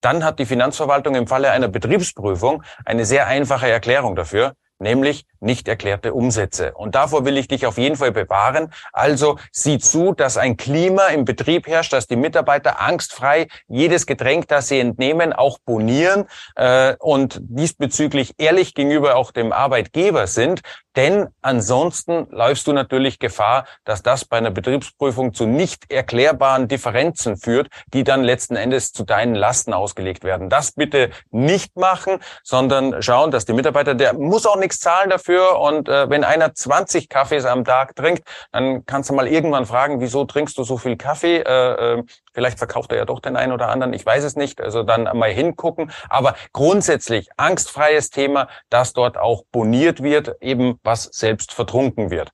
[0.00, 5.66] Dann hat die Finanzverwaltung im Falle einer Betriebsprüfung eine sehr einfache Erklärung dafür nämlich nicht
[5.68, 6.72] erklärte Umsätze.
[6.74, 8.72] Und davor will ich dich auf jeden Fall bewahren.
[8.92, 14.48] Also sieh zu, dass ein Klima im Betrieb herrscht, dass die Mitarbeiter angstfrei jedes Getränk,
[14.48, 20.60] das sie entnehmen, auch bonieren äh, und diesbezüglich ehrlich gegenüber auch dem Arbeitgeber sind.
[20.94, 27.38] Denn ansonsten läufst du natürlich Gefahr, dass das bei einer Betriebsprüfung zu nicht erklärbaren Differenzen
[27.38, 30.50] führt, die dann letzten Endes zu deinen Lasten ausgelegt werden.
[30.50, 35.58] Das bitte nicht machen, sondern schauen, dass die Mitarbeiter, der muss auch nichts zahlen dafür.
[35.60, 40.00] Und äh, wenn einer 20 Kaffees am Tag trinkt, dann kannst du mal irgendwann fragen,
[40.00, 41.38] wieso trinkst du so viel Kaffee?
[41.38, 44.60] Äh, äh, vielleicht verkauft er ja doch den einen oder anderen, ich weiß es nicht.
[44.60, 45.92] Also dann mal hingucken.
[46.08, 52.30] Aber grundsätzlich angstfreies Thema, dass dort auch boniert wird, eben was selbst vertrunken wird.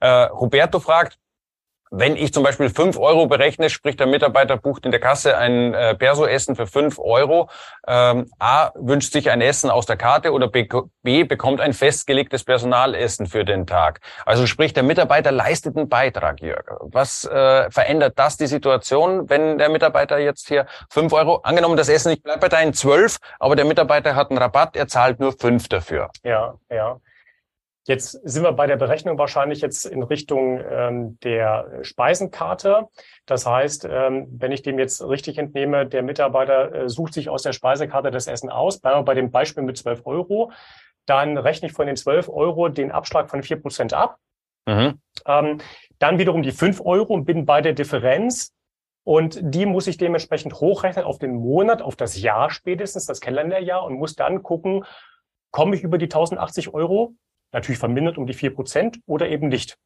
[0.00, 1.18] Äh, Roberto fragt,
[1.96, 5.74] wenn ich zum Beispiel fünf Euro berechne, sprich der Mitarbeiter bucht in der Kasse ein
[5.74, 7.48] äh, Perso-Essen für fünf Euro,
[7.86, 10.68] ähm, A, wünscht sich ein Essen aus der Karte oder B,
[11.02, 14.00] B, bekommt ein festgelegtes Personalessen für den Tag.
[14.26, 16.64] Also sprich, der Mitarbeiter leistet einen Beitrag, Jörg.
[16.80, 21.88] Was äh, verändert das die Situation, wenn der Mitarbeiter jetzt hier fünf Euro, angenommen das
[21.88, 25.32] Essen, ich bleibe bei deinen zwölf, aber der Mitarbeiter hat einen Rabatt, er zahlt nur
[25.32, 26.10] fünf dafür.
[26.24, 26.98] Ja, ja.
[27.86, 32.88] Jetzt sind wir bei der Berechnung wahrscheinlich jetzt in Richtung ähm, der Speisenkarte.
[33.26, 37.42] Das heißt, ähm, wenn ich dem jetzt richtig entnehme, der Mitarbeiter äh, sucht sich aus
[37.42, 40.50] der Speisekarte das Essen aus, bleiben wir bei dem Beispiel mit 12 Euro,
[41.04, 44.16] dann rechne ich von den 12 Euro den Abschlag von 4 Prozent ab.
[44.66, 44.98] Mhm.
[45.26, 45.58] Ähm,
[45.98, 48.54] dann wiederum die 5 Euro und bin bei der Differenz.
[49.06, 53.84] Und die muss ich dementsprechend hochrechnen auf den Monat, auf das Jahr spätestens, das Kalenderjahr
[53.84, 54.86] und muss dann gucken,
[55.50, 57.14] komme ich über die 1080 Euro
[57.54, 59.78] natürlich vermindert um die vier Prozent oder eben nicht.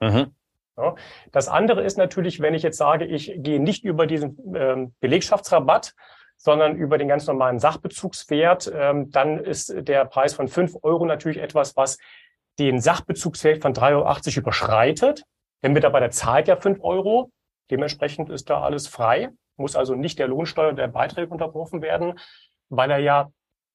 [0.00, 0.34] Mhm.
[0.76, 0.94] Ja.
[1.32, 5.94] Das andere ist natürlich, wenn ich jetzt sage, ich gehe nicht über diesen ähm, Belegschaftsrabatt,
[6.36, 11.38] sondern über den ganz normalen Sachbezugswert, ähm, dann ist der Preis von fünf Euro natürlich
[11.38, 11.96] etwas, was
[12.58, 15.24] den Sachbezugswert von 3,80 Euro überschreitet.
[15.62, 17.30] Der Mitarbeiter zahlt ja fünf Euro.
[17.70, 22.18] Dementsprechend ist da alles frei, muss also nicht der Lohnsteuer der Beiträge unterbrochen werden,
[22.68, 23.30] weil er ja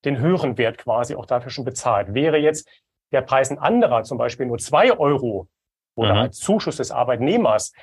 [0.05, 2.13] den höheren Wert quasi auch dafür schon bezahlt.
[2.13, 2.69] Wäre jetzt
[3.11, 5.47] der Preis ein anderer, zum Beispiel nur zwei Euro
[5.95, 6.19] oder mhm.
[6.21, 7.73] als Zuschuss des Arbeitnehmers,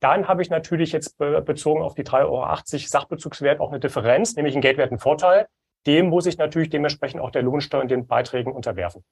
[0.00, 4.54] dann habe ich natürlich jetzt bezogen auf die 3,80 Euro Sachbezugswert auch eine Differenz, nämlich
[4.54, 5.48] einen geldwerten Vorteil.
[5.86, 9.04] Dem muss ich natürlich dementsprechend auch der Lohnsteuer und den Beiträgen unterwerfen.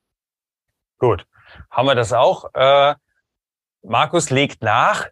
[0.99, 1.27] Gut,
[1.71, 2.53] haben wir das auch.
[2.55, 2.95] Äh,
[3.83, 5.09] Markus legt nach,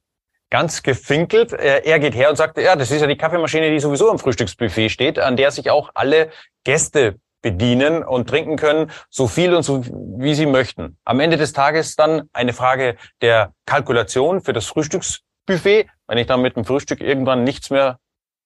[0.50, 1.52] ganz gefinkelt.
[1.52, 4.18] Er, er geht her und sagt, ja, das ist ja die Kaffeemaschine, die sowieso am
[4.18, 6.30] Frühstücksbuffet steht, an der sich auch alle
[6.64, 10.96] Gäste bedienen und trinken können, so viel und so wie sie möchten.
[11.04, 15.88] Am Ende des Tages dann eine Frage der Kalkulation für das Frühstücksbuffet.
[16.06, 17.98] Wenn ich dann mit dem Frühstück irgendwann nichts mehr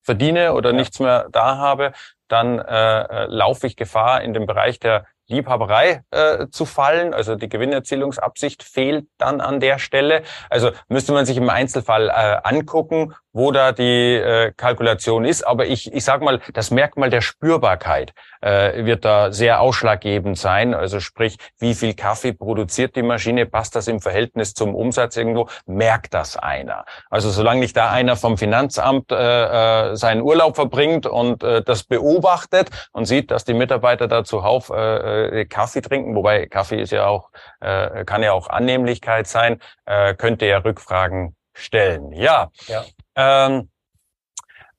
[0.02, 0.76] verdiene oder ja.
[0.76, 1.92] nichts mehr da habe,
[2.28, 7.14] dann äh, äh laufe ich Gefahr, in dem Bereich der Liebhaberei äh, zu fallen.
[7.14, 10.22] Also die Gewinnerzielungsabsicht fehlt dann an der Stelle.
[10.50, 15.46] Also müsste man sich im Einzelfall äh, angucken, wo da die äh, Kalkulation ist.
[15.46, 20.72] Aber ich, ich sage mal, das Merkmal der Spürbarkeit äh, wird da sehr ausschlaggebend sein.
[20.74, 23.44] Also sprich, wie viel Kaffee produziert die Maschine?
[23.46, 25.48] Passt das im Verhältnis zum Umsatz irgendwo?
[25.66, 26.86] Merkt das einer?
[27.10, 31.84] Also solange nicht da einer vom Finanzamt äh, äh, seinen Urlaub verbringt und äh, das
[31.84, 36.92] beobachtet und sieht, dass die Mitarbeiter da zuhauf äh, äh, Kaffee trinken, wobei Kaffee ist
[36.92, 42.12] ja auch, äh, kann ja auch Annehmlichkeit sein, äh, könnte er Rückfragen stellen.
[42.12, 42.50] Ja.
[42.66, 42.84] ja.
[43.16, 43.70] Ähm,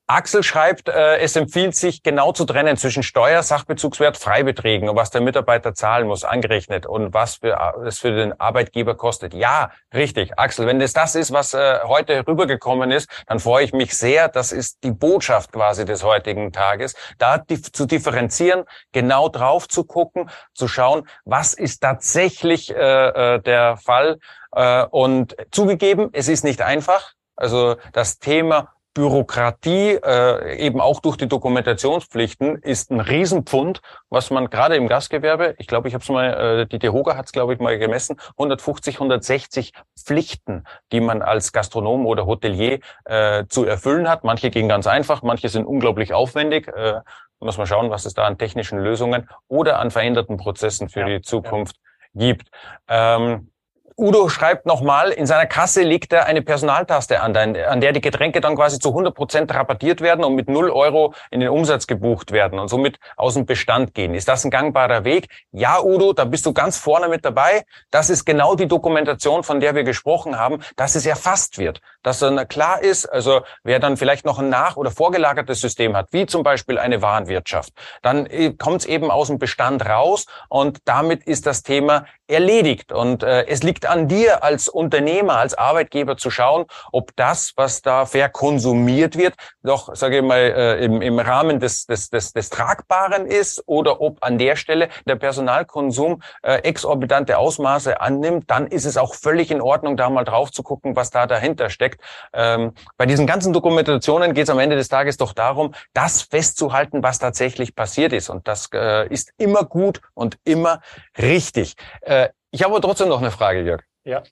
[0.09, 5.09] Axel schreibt, äh, es empfiehlt sich genau zu trennen zwischen Steuer, Sachbezugswert, Freibeträgen und was
[5.09, 9.33] der Mitarbeiter zahlen muss, angerechnet und was für, es für den Arbeitgeber kostet.
[9.33, 10.39] Ja, richtig.
[10.39, 14.29] Axel, wenn das das ist, was äh, heute rübergekommen ist, dann freue ich mich sehr.
[14.29, 19.83] Das ist die Botschaft quasi des heutigen Tages, da die, zu differenzieren, genau drauf zu
[19.83, 24.19] gucken, zu schauen, was ist tatsächlich äh, äh der Fall.
[24.53, 27.11] Äh, und zugegeben, es ist nicht einfach.
[27.35, 34.49] Also das Thema Bürokratie, äh, eben auch durch die Dokumentationspflichten, ist ein Riesenpfund, was man
[34.49, 37.53] gerade im Gastgewerbe, ich glaube, ich habe es mal, äh, die DEHOGA hat es, glaube
[37.53, 44.09] ich, mal gemessen, 150, 160 Pflichten, die man als Gastronom oder Hotelier äh, zu erfüllen
[44.09, 44.23] hat.
[44.23, 46.67] Manche gehen ganz einfach, manche sind unglaublich aufwendig.
[46.67, 47.01] Äh,
[47.39, 51.05] muss man schauen, was es da an technischen Lösungen oder an veränderten Prozessen für ja,
[51.05, 51.75] die Zukunft
[52.13, 52.29] ja.
[52.29, 52.49] gibt.
[52.87, 53.51] Ähm,
[53.99, 58.41] Udo schreibt nochmal, in seiner Kasse legt er eine Personaltaste an, an der die Getränke
[58.41, 62.31] dann quasi zu 100 Prozent rabattiert werden und mit 0 Euro in den Umsatz gebucht
[62.31, 64.13] werden und somit aus dem Bestand gehen.
[64.13, 65.29] Ist das ein gangbarer Weg?
[65.51, 67.63] Ja, Udo, da bist du ganz vorne mit dabei.
[67.89, 71.81] Das ist genau die Dokumentation, von der wir gesprochen haben, dass es erfasst wird.
[72.03, 76.09] Dass dann klar ist, also wer dann vielleicht noch ein nach- oder vorgelagertes System hat,
[76.11, 80.81] wie zum Beispiel eine Warenwirtschaft, dann äh, kommt es eben aus dem Bestand raus und
[80.85, 82.91] damit ist das Thema erledigt.
[82.91, 87.81] Und äh, es liegt an dir als Unternehmer, als Arbeitgeber zu schauen, ob das, was
[87.81, 92.49] da verkonsumiert wird, doch, sage ich mal, äh, im, im Rahmen des, des, des, des
[92.49, 98.85] Tragbaren ist oder ob an der Stelle der Personalkonsum äh, exorbitante Ausmaße annimmt, dann ist
[98.85, 102.01] es auch völlig in Ordnung, da mal drauf zu gucken, was da dahinter steckt.
[102.33, 107.03] Ähm, bei diesen ganzen Dokumentationen geht es am Ende des Tages doch darum, das festzuhalten,
[107.03, 108.29] was tatsächlich passiert ist.
[108.29, 110.81] Und das äh, ist immer gut und immer
[111.17, 111.75] richtig.
[112.01, 113.83] Äh, ich habe aber trotzdem noch eine Frage, Jörg.
[114.03, 114.23] Ja.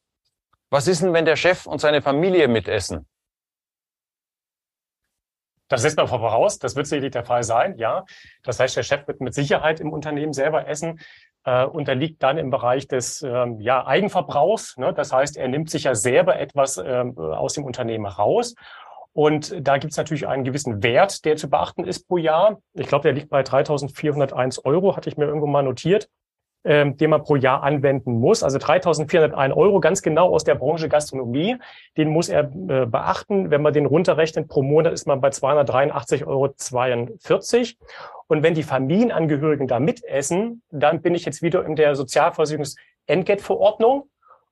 [0.70, 3.08] Was ist denn, wenn der Chef und seine Familie mitessen?
[5.68, 8.06] Das setzt man voraus, das wird sicherlich der Fall sein, ja.
[8.44, 11.00] Das heißt, der Chef wird mit Sicherheit im Unternehmen selber essen.
[11.46, 14.78] äh, unterliegt dann im Bereich des ähm, ja, Eigenverbrauchs.
[14.78, 14.94] Ne?
[14.94, 18.56] Das heißt, er nimmt sich ja selber etwas ähm, aus dem Unternehmen raus.
[19.14, 22.60] Und da gibt es natürlich einen gewissen Wert, der zu beachten ist pro Jahr.
[22.74, 26.10] Ich glaube, der liegt bei 3.401 Euro, hatte ich mir irgendwo mal notiert,
[26.66, 28.44] ähm, den man pro Jahr anwenden muss.
[28.44, 31.58] Also 3.401 Euro, ganz genau aus der Branche Gastronomie.
[31.96, 33.52] Den muss er äh, beachten.
[33.52, 36.56] Wenn man den runterrechnet pro Monat, ist man bei 283,42 Euro.
[38.28, 44.10] Und wenn die Familienangehörigen da mitessen, dann bin ich jetzt wieder in der Sozialversicherungsentgeltverordnung.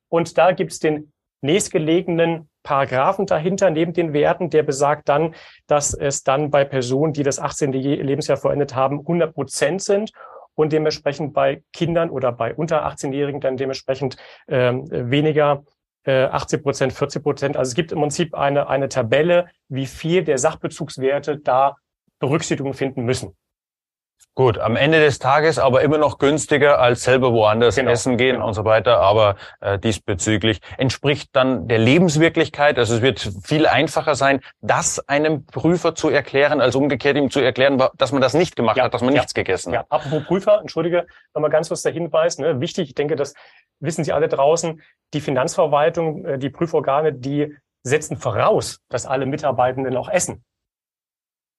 [0.08, 5.36] Und da gibt es den nächstgelegenen Paragraphen dahinter neben den Werten, der besagt dann,
[5.68, 7.74] dass es dann bei Personen, die das 18.
[7.74, 10.14] Lebensjahr vollendet haben, 100 Prozent sind
[10.56, 15.64] und dementsprechend bei Kindern oder bei unter 18-Jährigen dann dementsprechend ähm, weniger
[16.04, 17.58] äh, 80 Prozent, 40 Prozent.
[17.58, 21.78] Also es gibt im Prinzip eine, eine Tabelle, wie viel der Sachbezugswerte da
[22.20, 23.36] Berücksichtigung finden müssen.
[24.36, 28.38] Gut, am Ende des Tages aber immer noch günstiger als selber woanders genau, essen gehen
[28.38, 28.48] genau.
[28.48, 29.00] und so weiter.
[29.00, 32.80] Aber äh, diesbezüglich entspricht dann der Lebenswirklichkeit.
[32.80, 37.42] Also es wird viel einfacher sein, das einem Prüfer zu erklären, als umgekehrt ihm zu
[37.42, 39.82] erklären, dass man das nicht gemacht ja, hat, dass man ja, nichts gegessen ja.
[39.82, 39.86] hat.
[39.90, 42.40] Apropos Prüfer, entschuldige, nochmal ganz kurz der Hinweis.
[42.40, 43.36] Ne, wichtig, ich denke, das
[43.80, 44.82] wissen Sie alle draußen,
[45.14, 50.44] die Finanzverwaltung, äh, die Prüforgane, die setzen voraus, dass alle Mitarbeitenden auch essen.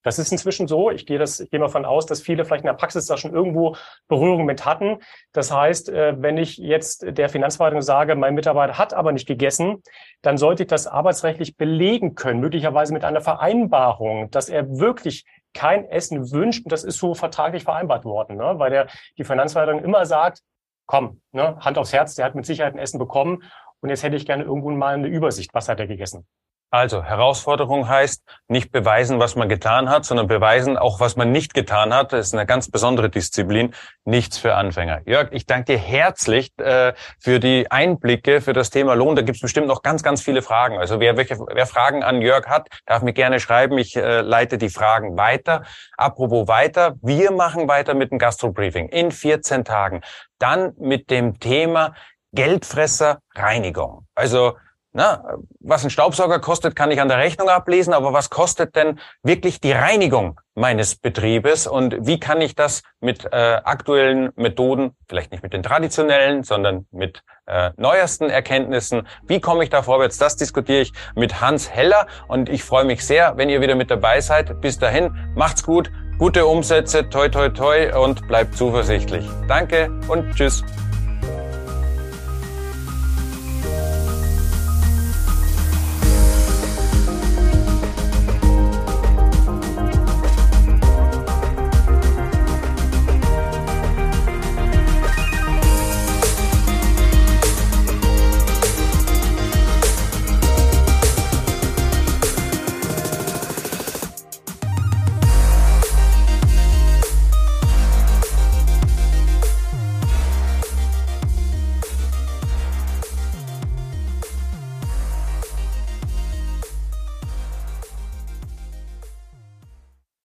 [0.05, 0.91] Das ist inzwischen so.
[0.91, 3.17] Ich gehe das, ich gehe mal von aus, dass viele vielleicht in der Praxis da
[3.17, 3.75] schon irgendwo
[4.07, 4.99] Berührung mit hatten.
[5.33, 9.83] Das heißt, äh, wenn ich jetzt der Finanzverwaltung sage, mein Mitarbeiter hat aber nicht gegessen,
[10.23, 15.89] dann sollte ich das arbeitsrechtlich belegen können, möglicherweise mit einer Vereinbarung, dass er wirklich kein
[15.89, 16.65] Essen wünscht.
[16.65, 18.55] Und das ist so vertraglich vereinbart worden, ne?
[18.59, 20.43] weil der, die Finanzverwaltung immer sagt,
[20.87, 23.43] komm, ne, Hand aufs Herz, der hat mit Sicherheit ein Essen bekommen.
[23.81, 25.55] Und jetzt hätte ich gerne irgendwo mal eine Übersicht.
[25.55, 26.27] Was hat er gegessen?
[26.75, 31.55] Also Herausforderung heißt nicht beweisen, was man getan hat, sondern beweisen auch, was man nicht
[31.55, 32.13] getan hat.
[32.13, 33.73] Das ist eine ganz besondere Disziplin,
[34.05, 35.03] nichts für Anfänger.
[35.07, 39.15] Jörg, ich danke dir herzlich äh, für die Einblicke für das Thema Lohn.
[39.15, 40.77] Da gibt es bestimmt noch ganz, ganz viele Fragen.
[40.77, 43.79] Also wer, welche, wer Fragen an Jörg hat, darf mir gerne schreiben.
[43.79, 45.63] Ich äh, leite die Fragen weiter.
[45.97, 50.01] Apropos weiter, wir machen weiter mit dem Gastro-Briefing in 14 Tagen.
[50.41, 51.95] Dann mit dem Thema
[52.33, 54.09] Geldfresser Reinigung.
[54.17, 54.55] Also
[54.95, 59.01] na, was ein Staubsauger kostet, kann ich an der Rechnung ablesen, aber was kostet denn
[59.25, 63.29] wirklich die Reinigung meines Betriebes und wie kann ich das mit äh,
[63.65, 69.71] aktuellen Methoden, vielleicht nicht mit den traditionellen, sondern mit äh, neuesten Erkenntnissen, wie komme ich
[69.71, 70.17] da vorwärts?
[70.17, 73.91] Das diskutiere ich mit Hans Heller und ich freue mich sehr, wenn ihr wieder mit
[73.91, 74.61] dabei seid.
[74.61, 79.29] Bis dahin, macht's gut, gute Umsätze, toi toi toi und bleibt zuversichtlich.
[79.49, 80.63] Danke und tschüss.